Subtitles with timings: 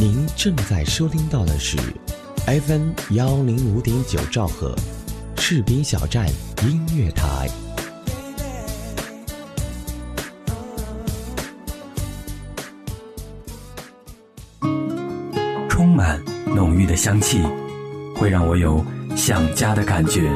[0.00, 1.76] 您正在收听到的是
[2.46, 4.74] FM 幺零五点九兆赫，
[5.36, 6.26] 赤兵小站
[6.62, 7.46] 音乐台。
[15.68, 17.42] 充满浓郁的香气，
[18.16, 18.82] 会让我有
[19.14, 20.30] 想家的感觉。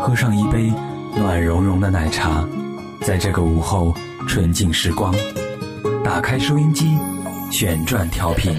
[0.00, 0.72] 喝上一杯
[1.14, 2.48] 暖融融的奶茶，
[3.02, 3.92] 在这个午后
[4.26, 5.14] 纯净时光，
[6.02, 6.96] 打开收音机，
[7.50, 8.52] 旋转调频。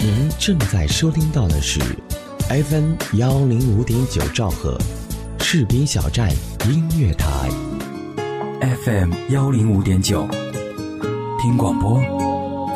[0.00, 1.80] 您正在收听到的是
[2.48, 4.78] FM 幺零五点九兆赫，
[5.38, 6.30] 士兵小站
[6.66, 7.48] 音乐台。
[8.84, 10.26] FM 幺零五点九，
[11.40, 12.00] 听广播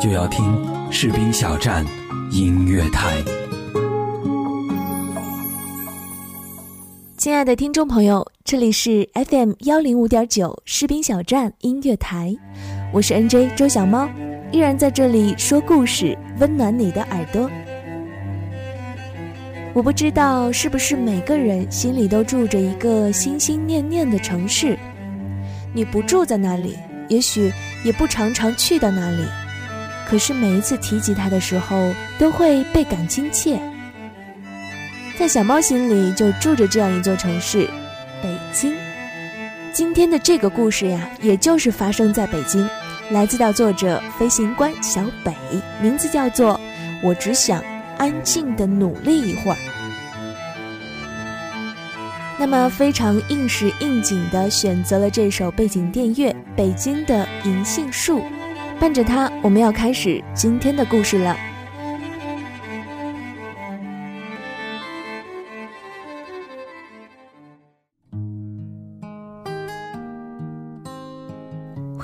[0.01, 1.85] 就要听士兵小站
[2.31, 3.23] 音乐台。
[7.17, 12.33] 亲爱的听众朋友，这里是 FM 幺零五点九士兵小站音乐台，
[12.93, 14.09] 我是 NJ 周小猫，
[14.53, 17.51] 依然在这里说故事，温暖你的耳朵。
[19.73, 24.79] 我不知道是不是每个人心里都住着一个心心念念的城市，
[25.73, 26.77] 你不住在那里，
[27.09, 27.51] 也许
[27.83, 29.25] 也不常常去到那里，
[30.07, 33.59] 可是每一次提及它的时候，都会倍感亲切。
[35.19, 37.69] 在小猫心里就住着这样一座城市，
[38.51, 38.73] 京。
[39.71, 42.67] 今天的这个故事呀，也就是发生在北京，
[43.11, 45.33] 来自到作者飞行官小北，
[45.81, 46.55] 名字叫做
[47.03, 47.63] 《我只想
[47.97, 49.55] 安静的努力一会儿》。
[52.39, 58.19] 那么非常应时应景的选择了这首背景电乐《北京的银杏树》，
[58.79, 61.35] 伴着它，我们要开始今天的故事了。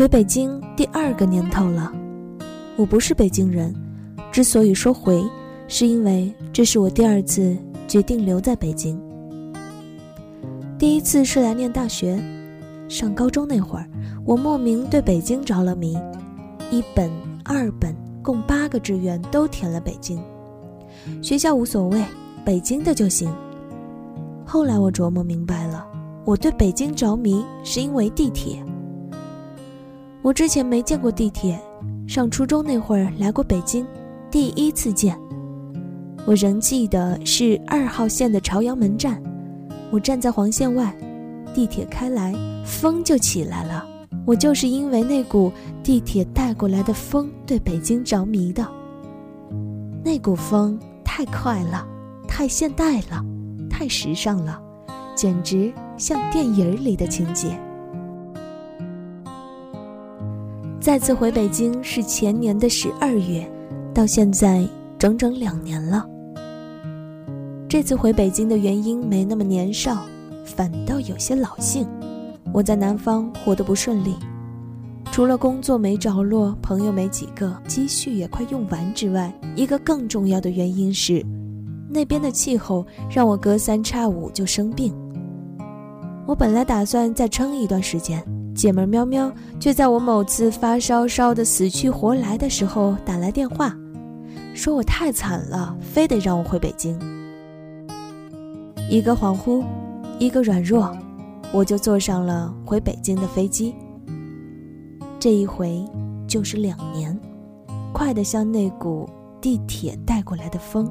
[0.04, 1.90] 回北京第二个年头了，
[2.76, 3.74] 我不是北京人。
[4.34, 5.24] 之所以说回，
[5.70, 7.56] 是因为这是我第二次
[7.88, 9.02] 决定留在北京。
[10.78, 12.22] 第一次是来念大学，
[12.90, 13.90] 上高中那会儿，
[14.26, 15.98] 我莫名对北京着了迷，
[16.70, 17.10] 一本、
[17.46, 20.22] 二本共八个志愿都填了北京。
[21.22, 22.04] 学校无所谓，
[22.44, 23.34] 北京的就行。
[24.46, 25.88] 后来我琢磨明白了，
[26.26, 28.62] 我对北京着迷是因为地铁。
[30.24, 31.60] 我之前没见过地铁，
[32.08, 33.86] 上初中那会儿来过北京，
[34.32, 35.20] 第一次见。
[36.26, 39.22] 我仍记得是二号线的朝阳门站，
[39.92, 40.96] 我站在黄线外，
[41.54, 42.34] 地铁开来，
[42.66, 43.86] 风就起来了。
[44.26, 45.52] 我就是因为那股
[45.84, 48.66] 地铁带过来的风，对北京着迷的。
[50.06, 51.86] 那股风太快了，
[52.26, 53.22] 太现代了，
[53.70, 54.58] 太时尚了，
[55.18, 57.60] 简直像电影里的情节。
[60.84, 63.50] 再次回北京是前年的十二月，
[63.94, 64.68] 到现在
[65.00, 66.06] 整整两年了。
[67.70, 70.04] 这次回北京的原因没那么年少，
[70.44, 71.88] 反倒有些老性。
[72.52, 74.14] 我在南方活得不顺利，
[75.10, 81.26] 除了工作没着落，朋友没几个，积蓄也快用完之外，一个更重要的原因是，
[81.90, 84.94] 那边的气候让我隔三差五就生病。
[86.28, 88.22] 我本来打算再撑一段时间。
[88.56, 93.76] 姐们喵喵却在我某次发烧烧得死去活来的时候打来电话，
[94.54, 96.98] 说我太惨了，非得让我回北京。
[98.90, 99.64] 一个恍惚，
[100.20, 100.96] 一个软弱，
[101.52, 103.74] 我就坐上了回北京的飞机。
[105.20, 105.84] 这一回
[106.28, 107.18] 就是两年，
[107.92, 109.10] 快得像那股
[109.42, 110.90] 地铁带过来的风。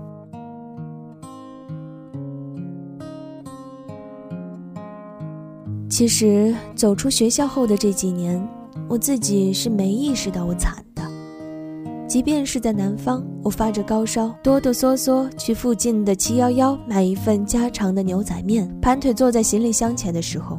[6.02, 8.44] 其实走出学校后的这几年，
[8.88, 11.02] 我自己是没意识到我惨的。
[12.08, 20.58] 即便是在南方，我发着高烧，哆哆嗦嗦去附近的七幺幺买一份家常的牛仔面，盘腿坐在行李箱前的时候，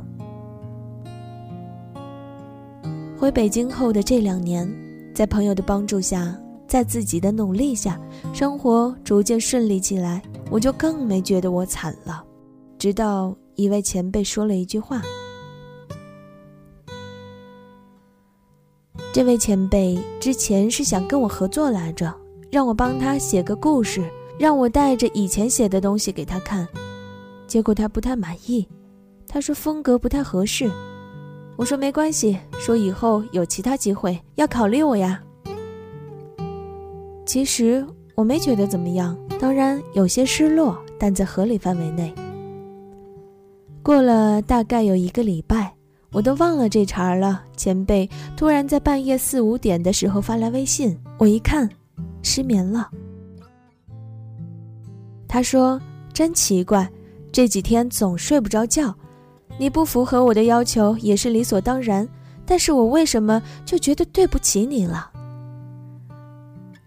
[3.18, 4.66] 回北京后的这两年，
[5.14, 6.34] 在朋友的帮助下，
[6.70, 8.00] 在自己的努力下，
[8.32, 12.24] 生活逐渐顺利起来，我就更没觉得我惨了。
[12.80, 15.02] 直到一位前辈说了一句话。
[19.14, 22.12] 这位前辈之前是想跟我合作来着，
[22.50, 24.04] 让我帮他写个故事，
[24.40, 26.68] 让我带着以前写的东西给他看。
[27.46, 28.68] 结果他不太满意，
[29.28, 30.68] 他说风格不太合适。
[31.56, 35.22] 我说没关系，说以后有其他机会要考虑我呀。
[37.24, 42.12] 其实我没觉得怎么样，当然有些失落，但在合理范围内。
[43.84, 45.76] 过了大概有一个礼拜，
[46.14, 47.44] 我都忘了这茬了。
[47.58, 51.68] 前辈突然在半夜四五点的时候发来微信，我一看，
[52.22, 52.90] 失眠了。
[55.28, 55.82] 他说
[56.14, 56.88] ：“真奇怪，
[57.32, 58.94] 这几天总睡不着觉。
[59.58, 62.08] 你不符合我的要求也是理所当然，
[62.46, 65.10] 但是我为什么就觉得对不起你了？”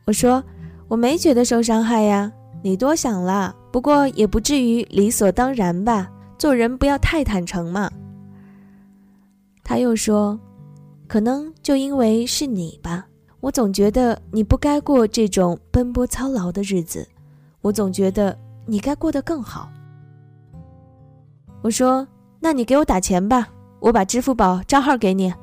[0.07, 0.43] 我说
[0.87, 2.31] ：“我没觉得受伤害呀，
[2.63, 3.53] 你多想了。
[3.73, 6.09] 不过也不至于理所当然吧，
[6.39, 7.91] 做人不要太坦诚嘛。”
[9.69, 10.39] 他又说
[11.09, 13.05] ：“可能就因为是你吧，
[13.41, 17.05] 我总觉得你不该过这种奔波操劳的日子。”
[17.63, 19.69] 我总觉得你该过得更好。
[21.63, 22.07] 我说
[22.39, 23.49] ：“那你给我打钱吧，
[23.81, 25.35] 我把支付宝账号给你。”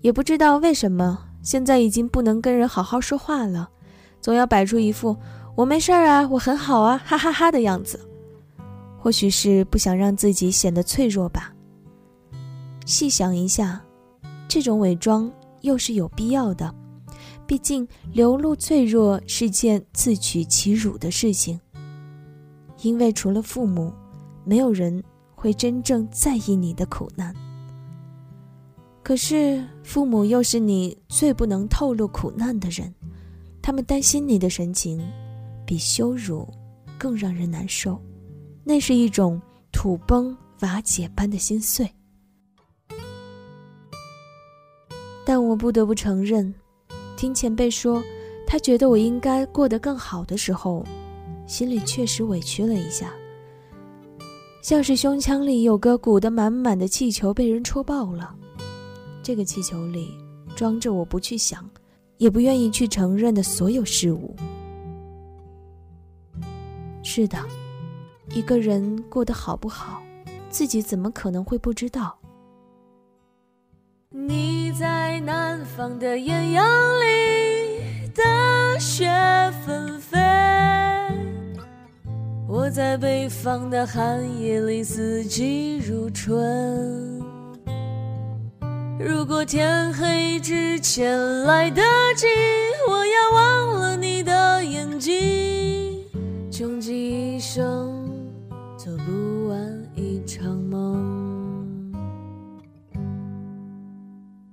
[0.00, 3.68] 也不知道为什么，现在已经不能跟人好好说话了，
[4.22, 5.14] 总要摆出一副
[5.54, 8.00] “我没事儿啊，我很好啊，哈哈哈”的样子。
[9.02, 11.54] 或许是不想让自己显得脆弱吧。
[12.84, 13.82] 细想一下，
[14.46, 15.32] 这种伪装
[15.62, 16.72] 又是有必要的。
[17.46, 21.58] 毕竟，流露脆弱是件自取其辱的事情。
[22.82, 23.90] 因为除了父母，
[24.44, 25.02] 没有人
[25.34, 27.34] 会真正在意你的苦难。
[29.02, 32.94] 可是，父母又是你最不能透露苦难的人，
[33.62, 35.00] 他们担心你的神情，
[35.64, 36.46] 比羞辱
[36.98, 38.00] 更让人难受。
[38.64, 39.40] 那是一种
[39.72, 41.90] 土崩瓦解般的心碎。
[45.24, 46.52] 但我不得不承认。
[47.16, 48.02] 听前辈说，
[48.46, 50.84] 他觉得我应该过得更好的时候，
[51.46, 53.12] 心里确实委屈了一下，
[54.62, 58.34] 像是胸腔里有个鼓得满满的气球被人戳爆了。
[59.22, 60.16] 这个气球里
[60.56, 61.68] 装着我不去想，
[62.16, 64.34] 也不愿意去承认的所有事物。
[67.02, 67.38] 是的，
[68.32, 70.00] 一个人过得好不好，
[70.48, 72.16] 自己怎么可能会不知道？
[74.10, 76.64] 你在南方的艳阳
[77.00, 77.80] 里，
[78.14, 78.22] 大
[78.78, 79.08] 雪
[79.66, 80.16] 纷飞；
[82.48, 87.20] 我在北方的寒夜里，四季如春。
[88.98, 91.82] 如果天黑之前来得
[92.14, 92.26] 及，
[92.88, 96.04] 我要忘了你的眼睛，
[96.50, 97.99] 穷极一生
[98.90, 101.92] 做不完一场梦。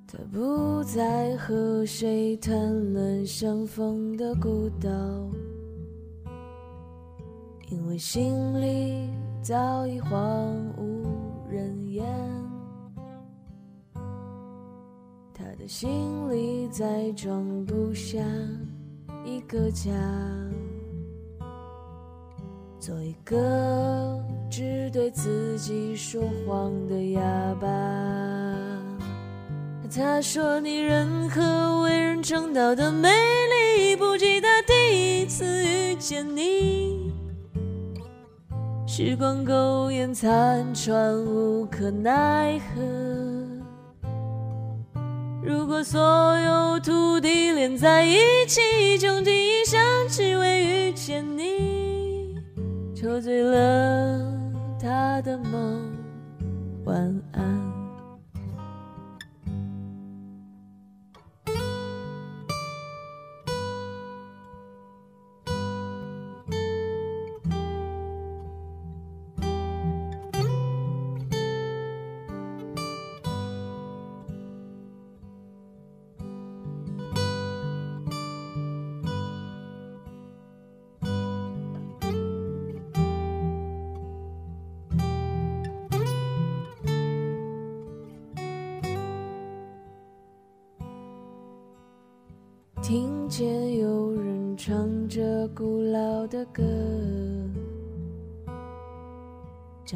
[0.06, 2.54] 他不再和谁谈
[2.94, 4.90] 论相逢的孤岛，
[7.72, 9.10] 因为心里
[9.42, 11.04] 早已荒无
[11.50, 12.06] 人烟。
[15.34, 18.20] 他的心里再装不下
[19.26, 19.92] 一个家，
[22.80, 27.22] 做一个只对自己说谎的哑
[27.60, 27.68] 巴。
[29.96, 37.12] 他说：“你任何为人称道的美丽，不及他第一次遇见你。
[38.86, 42.82] 时光苟延残喘，无可奈何。
[45.42, 48.18] 如果所有土地连在一
[48.48, 49.80] 起，穷尽一生
[50.10, 52.36] 只为遇见你，
[52.94, 54.37] 抽醉了
[54.80, 55.92] 他的梦，
[56.86, 57.17] 晚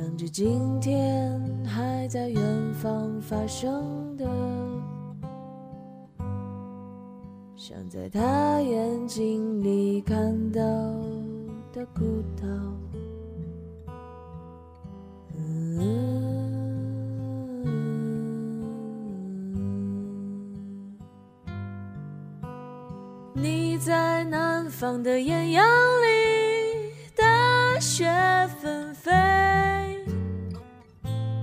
[0.02, 4.26] 想着今天还在远方发生的，
[7.56, 10.18] 想在他眼睛里看
[10.52, 10.60] 到
[11.72, 12.48] 的孤岛。
[23.36, 28.04] 你在南方的艳阳里，大雪
[28.60, 29.12] 纷飞；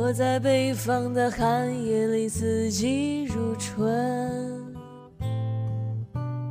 [0.00, 4.64] 我在北方的寒夜里，四季如春。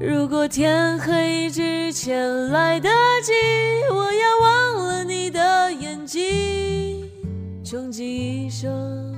[0.01, 2.89] 如果天黑之前来得
[3.23, 3.31] 及，
[3.89, 7.09] 我要忘了你的眼睛，
[7.63, 9.15] 穷极一生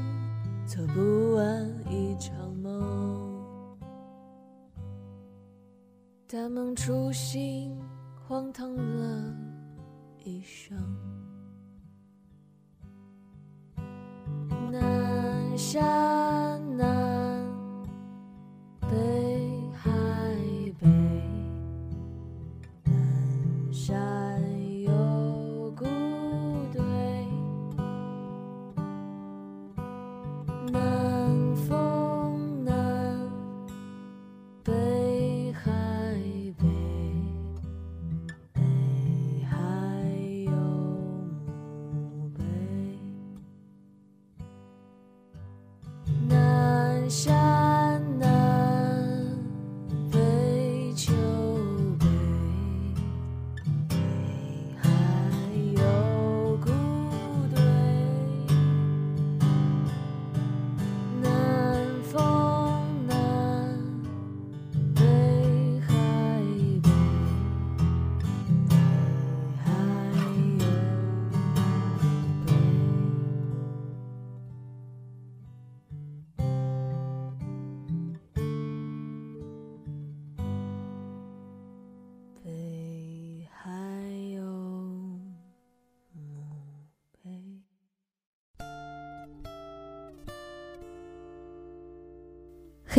[0.63, 2.31] 做不完一场
[2.61, 3.43] 梦。
[6.27, 7.75] 大梦初醒，
[8.27, 9.33] 荒唐了
[10.23, 10.77] 一生。
[14.71, 17.43] 南山南
[18.81, 18.87] 北
[19.73, 19.89] 海
[20.79, 20.87] 北，
[22.85, 22.93] 南
[23.73, 24.18] 山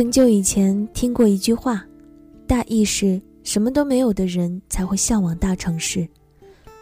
[0.01, 1.85] 很久以前听过一句话，
[2.47, 6.09] 大意是什么都没有的人才会向往大城市，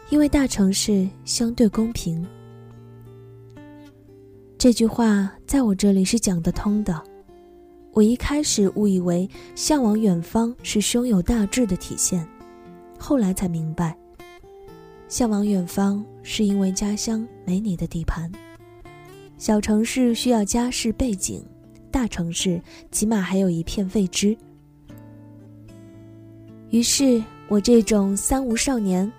[0.10, 2.26] 因为大城市相对公平。
[4.58, 6.98] 这句话在我这里是讲得通的。
[7.92, 12.26] 我一开始误以为向往远方是胸有大志的体现，
[12.98, 13.98] 后来才明白，
[15.10, 18.32] 向往远方是因为家乡没你的地盘。
[19.38, 21.44] 小城市需要家世背景，
[21.90, 24.38] 大城市起码还有一片未知。
[26.70, 29.12] 于是我这种三无少年，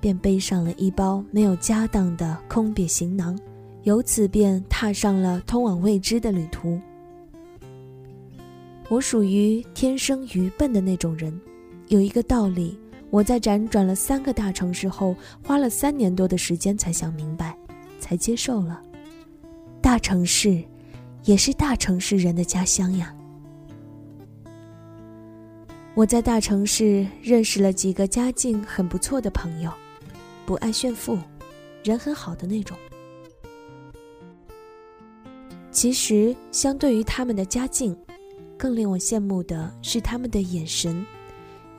[0.00, 3.38] 便背上了一包没有家当的空瘪行囊，
[3.82, 6.78] 由此便踏上了通往未知的旅途。
[8.90, 11.38] 我属于天生愚笨的那种人，
[11.88, 12.78] 有一个道理，
[13.10, 17.56] 我在辗转了三个大城市后，花了三年多的时间才想明白，
[17.98, 18.82] 才接受了。
[19.80, 20.62] 大城市，
[21.24, 23.14] 也是大城市人的家乡呀。
[25.94, 29.72] 我在大城市认识了几个家境很不错的朋友，
[30.46, 31.18] 不爱炫富，
[31.82, 32.76] 人很好的那种。
[35.70, 37.96] 其实，相对于他们的家境，
[38.56, 41.04] 更令我羡慕的是他们的眼神，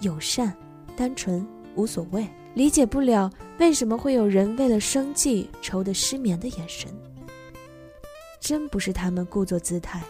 [0.02, 0.54] 友善、
[0.96, 2.28] 单纯、无所谓。
[2.56, 6.92] 理解不了为什么会有人为了生计愁得失眠的眼神。
[8.40, 10.04] 真不是他们故作姿态，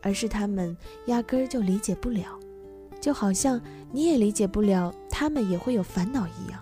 [0.00, 0.76] 而是他们
[1.06, 2.38] 压根儿就理解不了，
[3.00, 3.60] 就好像
[3.90, 6.60] 你也理解不了他们也会有烦恼一样。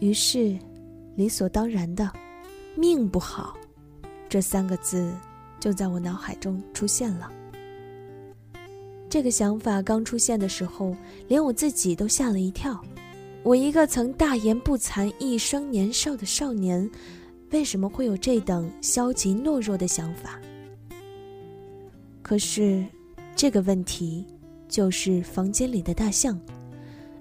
[0.00, 0.58] 于是，
[1.14, 2.10] 理所当然的
[2.76, 3.56] “命不好”
[4.28, 5.12] 这三个字
[5.58, 7.30] 就在我脑海中出现了。
[9.08, 10.94] 这个想法刚出现的时候，
[11.28, 12.78] 连我自己都吓了一跳。
[13.42, 16.90] 我一个曾大言不惭一生年少的少年，
[17.50, 20.40] 为什么会有这等消极懦弱的想法？
[22.22, 22.84] 可是，
[23.36, 24.26] 这个问题
[24.68, 26.38] 就是房间里的大象，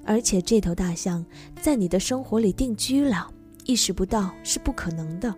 [0.03, 1.23] 而且这头大象
[1.61, 3.31] 在你的生活里定居了，
[3.65, 5.33] 意识不到是不可能的。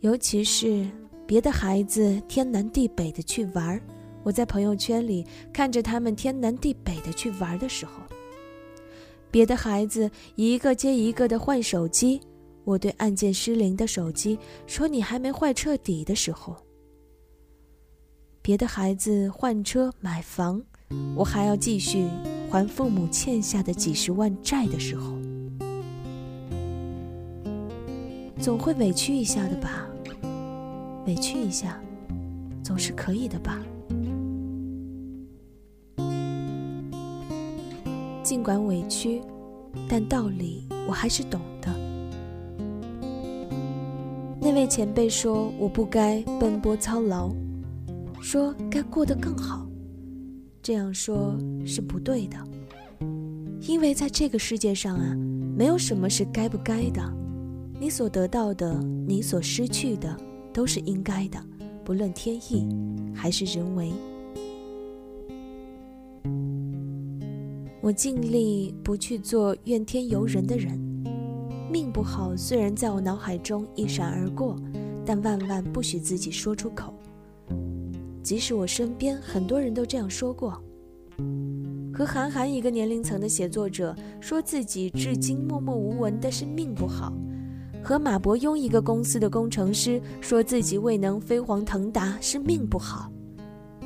[0.00, 0.86] 尤其是
[1.26, 3.80] 别的孩子天南地北的去玩，
[4.22, 8.02] 我在朋友圈里看着他们天南地北的去玩的时候，
[9.30, 12.20] 别的孩子一个接一个的换手机，
[12.64, 16.56] 我对按键失灵的手机说：“你还没坏彻底”的时候，
[18.42, 20.62] 别的孩子换车买房，
[21.14, 22.06] 我还要继续
[22.50, 25.16] 还父母欠下的几十万债的时候，
[28.38, 29.86] 总会委屈一下的吧？
[31.06, 31.80] 委屈一下，
[32.62, 33.58] 总是可以的吧？
[38.22, 39.22] 尽管委屈，
[39.88, 41.40] 但道理我还是懂
[44.60, 47.30] 位前辈说我不该奔波操劳，
[48.20, 49.66] 说该过得更好。
[50.62, 52.36] 这样说是不对的，
[53.62, 55.16] 因为在这个世界上啊，
[55.56, 57.00] 没有什么是该不该的。
[57.80, 60.14] 你所得到的，你所失去的，
[60.52, 61.42] 都是应该的，
[61.82, 62.68] 不论天意
[63.14, 63.90] 还是人为。
[67.80, 70.78] 我尽力不去做怨天尤人的人。
[71.70, 74.56] 命不好，虽然在我脑海中一闪而过，
[75.06, 76.92] 但万万不许自己说出口。
[78.22, 80.60] 即使我身边很多人都这样说过。
[81.94, 87.12] 和韩寒一个年龄层的写作者说自己至今默默无闻的是命不好；
[87.84, 93.12] 和马伯庸一个公司的工程师说自己未能飞黄腾达是命不好。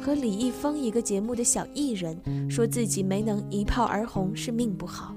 [0.00, 5.14] 和李易峰一个节目的小艺人说自己没能一炮而红是命不好。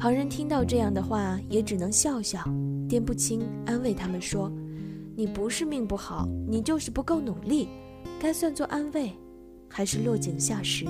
[0.00, 2.42] 旁人听到这样的话，也只能笑笑，
[2.88, 4.50] 掂不清安慰他们说
[5.14, 7.68] ：“你不是命不好，你就是不够努力。”
[8.18, 9.12] 该算作安慰，
[9.68, 10.86] 还是落井下石？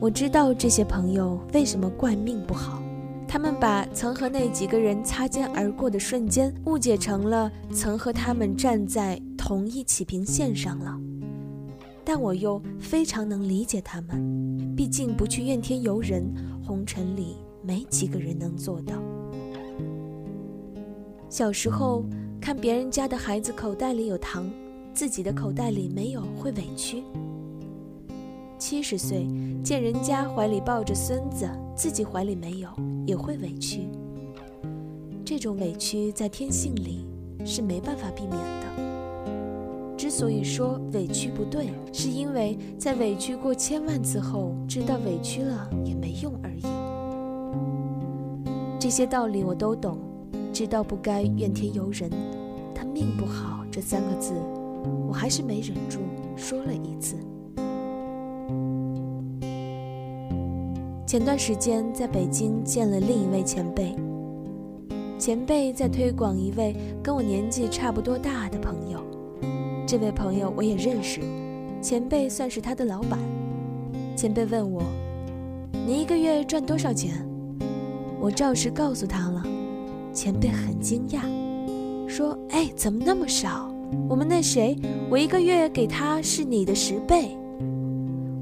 [0.00, 2.82] 我知道这些朋友为什么怪命不好。
[3.28, 10.98] 他们把曾和那几个人擦肩而过的瞬间误解成了曾和他们站在同一起平线上了，
[12.04, 14.35] 但我又非常能理解他们，
[14.76, 16.22] 毕竟不去怨天尤人，
[16.62, 18.94] 红尘里没几个人能做到。
[21.30, 22.04] 小时候
[22.38, 24.50] 看别人家的孩子口袋里有糖，
[24.92, 27.02] 自己的口袋里没有，会委屈。
[28.58, 29.26] 七十岁
[29.64, 32.68] 见人家怀里抱着孙子，自己怀里没有，
[33.06, 33.88] 也会委屈。
[35.24, 37.06] 这种委屈在天性里
[37.46, 38.66] 是没办法避免的。
[39.96, 46.62] 之所以说委屈不对，是因为在委屈过千万次后，知道委屈了也没用而已。
[48.78, 49.98] 这些道理我都懂，
[50.52, 52.10] 知道不该怨天尤人，
[52.74, 54.34] 但命不好这三个字，
[55.08, 56.00] 我还是没忍住
[56.36, 57.16] 说了一次。
[61.06, 63.96] 前段时间在北京见了另一位前辈，
[65.18, 69.00] 前辈在推广一位跟我年纪差不多大的朋友，
[69.86, 71.20] 这位朋友我也认识，
[71.80, 73.20] 前辈算是他的老板。
[74.16, 74.82] 前辈问我
[75.86, 77.24] ：“你一个月赚多少钱？”
[78.18, 79.44] 我照实告诉他了，
[80.12, 81.20] 前辈很惊讶，
[82.08, 83.72] 说：“哎，怎么那么少？
[84.08, 84.76] 我们那谁，
[85.08, 87.38] 我一个月给他是你的十倍。”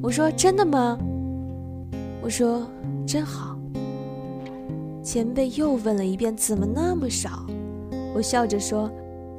[0.01, 0.99] 我说：“真的吗？”
[2.25, 2.67] 我说
[3.07, 3.55] ：“真好。”
[5.05, 7.45] 前辈又问了一遍：“怎么那么少？”
[8.17, 8.91] 我笑着说：“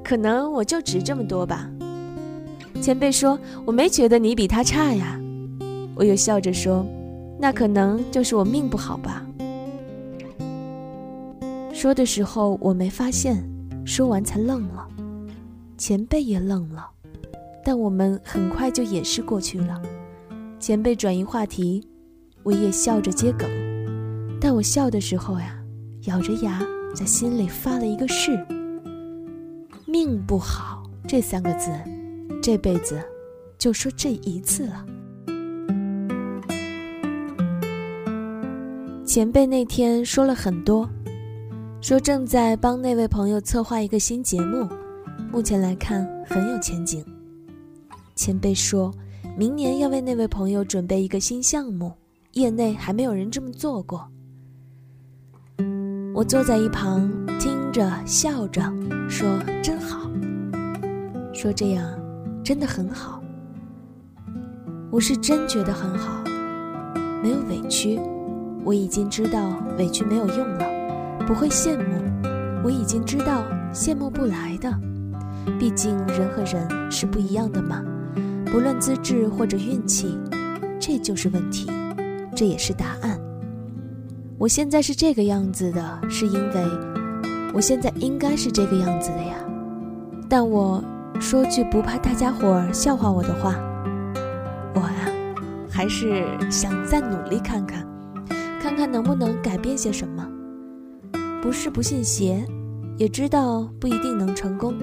[0.05, 1.67] 可能我就值这么多吧。”
[2.81, 5.19] 前辈说：“我没觉得你比他差呀。”
[5.95, 6.85] 我又笑着说
[7.39, 9.25] ：“那可能就是我命不好吧。”
[11.73, 13.43] 说的时候我没发现，
[13.85, 14.87] 说完才愣了，
[15.77, 16.87] 前辈也愣了，
[17.63, 19.81] 但我们很快就掩饰过去了。
[20.59, 21.87] 前辈转移话题。
[22.43, 23.49] 我也笑着接梗，
[24.39, 25.57] 但我笑的时候呀，
[26.03, 26.61] 咬着牙
[26.93, 28.45] 在心里发了一个誓：
[29.87, 31.71] 命不好这三个字，
[32.45, 33.01] 这辈子
[33.57, 34.85] 就说这一次了。
[39.03, 40.87] 前辈那天说了很多，
[41.81, 44.69] 说正在帮那位朋友策划一个新节目，
[45.31, 47.03] 目前来看很有前景。
[48.13, 48.93] 前辈说
[49.35, 51.91] 明年要为那位朋友准备一个新项目。
[52.33, 54.07] 业内还没有人这么做过。
[56.13, 58.61] 我坐在一旁听着，笑着
[59.09, 59.27] 说
[59.63, 60.07] ：“真好。”
[61.33, 62.04] 说这样
[62.45, 63.23] 真的很好。
[64.91, 66.23] 我是真觉得很好，
[67.23, 67.99] 没有委屈。
[68.63, 70.63] 我已经知道委屈没有用了，
[71.25, 71.83] 不会羡慕。
[72.63, 74.71] 我已经知道羡慕不来的，
[75.57, 77.83] 毕竟人和人是不一样的嘛，
[78.45, 80.15] 不论资质或者运气，
[80.79, 81.67] 这就是问题。
[82.35, 83.19] 这也是答案。
[84.37, 86.63] 我现在是这个样子的，是因为
[87.55, 89.35] 我现在应该是这个样子的呀。
[90.29, 90.83] 但我
[91.19, 93.55] 说句不怕大家伙笑话我的话，
[94.73, 94.93] 我啊，
[95.69, 97.85] 还是想再努力看看，
[98.61, 100.27] 看看能不能改变些什么。
[101.41, 102.45] 不是不信邪，
[102.97, 104.75] 也知道不一定能成功，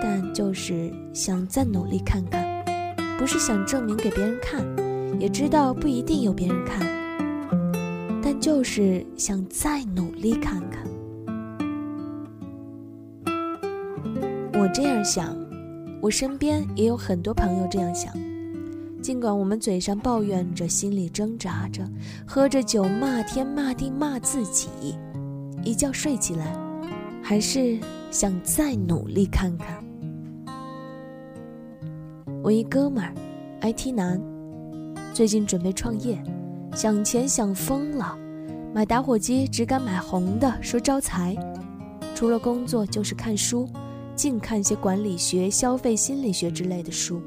[0.00, 2.44] 但就是想再努力看看，
[3.18, 4.64] 不是想证明给别人看。
[5.18, 6.86] 也知道不一定有别人看，
[8.22, 10.84] 但就是想再努力看看。
[14.52, 15.34] 我这样想，
[16.06, 18.14] 我身边也有很多朋友这样想。
[19.02, 21.82] 尽管我们嘴上抱怨着，心里挣扎着，
[22.24, 24.68] 喝着酒骂天骂地骂自己，
[25.64, 26.56] 一觉睡起来，
[27.20, 27.76] 还是
[28.12, 29.84] 想再努力看看。
[32.40, 33.12] 我一哥们儿
[33.62, 34.22] ，IT 男，
[35.12, 36.22] 最近准备创业，
[36.72, 38.16] 想钱想疯了，
[38.72, 41.36] 买打火机只敢买红的，说招财。
[42.14, 43.68] 除了工作就是看书，
[44.16, 47.20] 净看些管理学、消费心理学之类的书。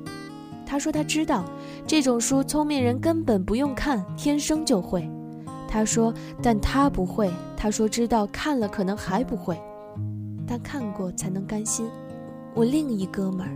[0.65, 1.45] 他说他知道
[1.87, 5.09] 这种书聪明人根本不用看，天生就会。
[5.67, 7.31] 他说，但他不会。
[7.55, 9.59] 他说知道看了可能还不会，
[10.47, 11.87] 但看过才能甘心。
[12.55, 13.53] 我另一哥们儿，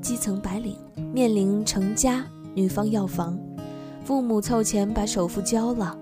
[0.00, 0.76] 基层白领，
[1.12, 3.38] 面临成家，女方要房，
[4.04, 5.96] 父母凑钱把首付交了。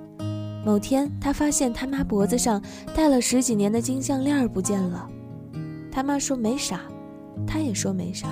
[0.64, 2.62] 某天他发现他妈脖子上
[2.94, 5.08] 戴了十几年的金项链不见了，
[5.90, 6.80] 他妈说没啥，
[7.46, 8.28] 他也说没啥，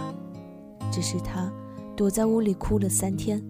[0.91, 1.51] 只是他。
[1.97, 3.43] 躲在屋里哭了三天，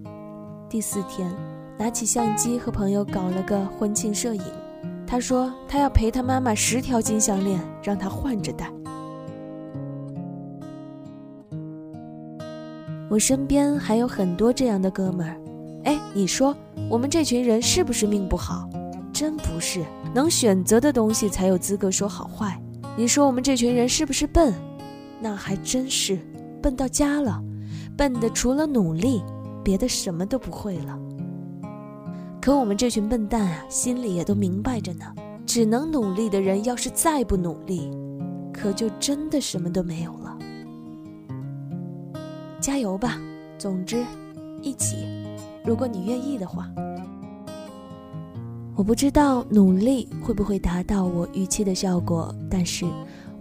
[0.71, 1.31] 第四天，
[1.79, 4.43] 拿起相机和朋友搞了个婚庆摄影。
[5.07, 8.73] 他说他要赔他妈妈十条金项链，让他换着戴。
[13.11, 15.37] 我身边还有很多这样的哥们儿。
[15.85, 16.57] 哎，你说
[16.89, 18.67] 我们这群人是不是命不好？
[19.13, 22.59] 真不是，能选择的东西才有资格说好坏。
[22.99, 24.53] 你说我们这群人是不是笨？
[25.21, 26.19] 那还真是
[26.61, 27.41] 笨到家了。
[27.97, 29.23] 笨的除了努力，
[29.63, 30.99] 别的什么都不会了。
[32.41, 35.05] 可我们这群笨蛋啊，心里也都明白着呢。
[35.47, 37.89] 只能努力的人，要是再不努力，
[38.53, 40.37] 可就真的什么都没有了。
[42.61, 43.17] 加油吧！
[43.59, 44.05] 总之，
[44.61, 44.97] 一起，
[45.65, 46.69] 如果你愿意的话。
[48.79, 52.87] 我不知道努力会不会达到我预期的效果，但是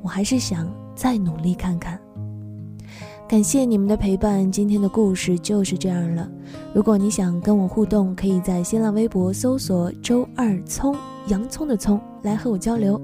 [0.02, 2.00] 我还是想再努力看看。
[3.30, 6.28] 感谢你们的陪伴，今天的故事就是这样了。
[6.74, 10.96] 如果你想跟我互动，可以在新浪微博搜索“周二葱
[11.30, 13.00] ”（洋葱的葱）来和我交流，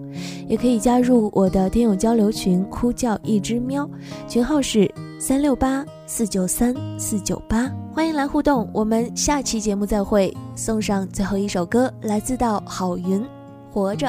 [0.47, 3.87] 也可以加入我的听友交流群，呼叫一只喵，
[4.27, 8.67] 群号是三六八四九三四九八，欢迎来互动。
[8.73, 13.21] 我们下期节目再会，送上最后一首歌，来自到郝云，
[13.71, 14.07] 《活着》。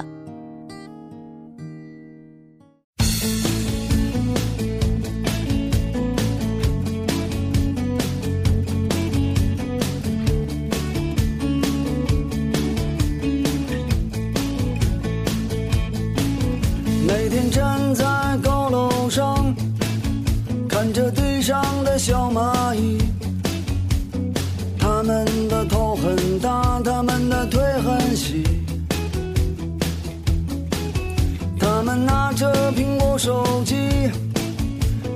[33.16, 33.74] 手机，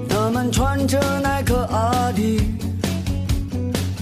[0.09, 2.41] 他们穿着耐克阿迪，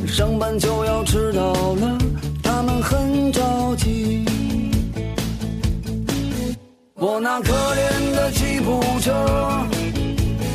[0.06, 1.98] 上班就要迟到了，
[2.42, 4.24] 他们很着急。
[6.94, 9.12] 我那可怜的吉普车。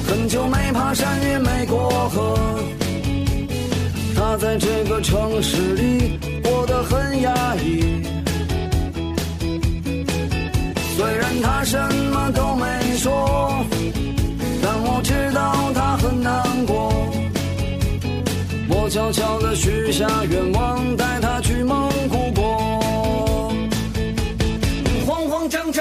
[0.07, 2.37] 很久没爬山，也没过河。
[4.15, 8.03] 他在这个城市里过得很压抑。
[10.95, 11.77] 虽然他什
[12.11, 12.65] 么都没
[13.01, 13.65] 说，
[14.61, 16.93] 但我知道他很难过。
[18.69, 23.53] 我悄悄地许下愿望，带他去蒙古国。
[25.07, 25.80] 慌慌张张，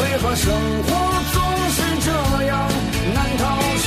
[0.00, 0.52] 为何生
[0.84, 0.88] 活
[1.34, 1.36] 总
[1.76, 2.10] 是这
[2.44, 2.68] 样
[3.14, 3.44] 难道
[3.84, 3.86] 说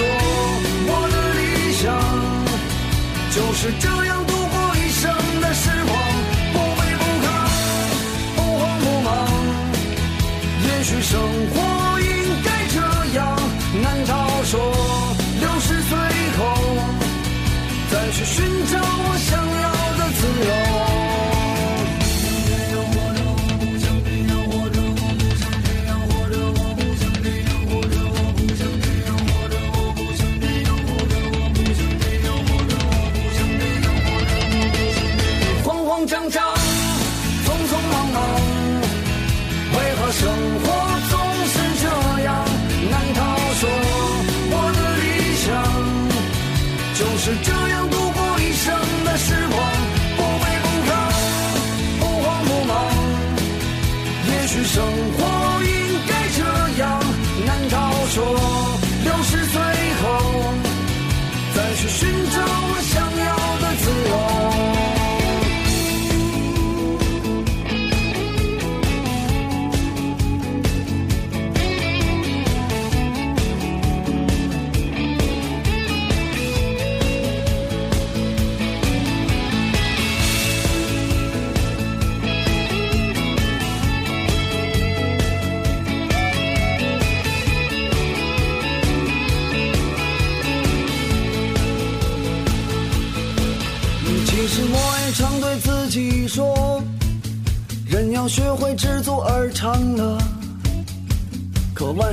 [0.87, 1.83] 我的理想
[3.35, 5.03] 就是这样度过一生
[5.41, 5.93] 的时光
[6.53, 7.27] 不卑不亢
[8.35, 9.09] 不慌不忙
[10.67, 11.19] 也许生
[11.51, 12.11] 活应
[12.43, 12.79] 该这
[13.17, 13.19] 样
[13.81, 14.53] 难道说
[15.39, 16.41] 六十岁以后
[17.91, 19.29] 再去寻找我想
[19.61, 21.00] 要的自由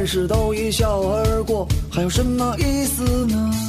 [0.09, 3.68] 事都一笑而过，还有什么意思呢？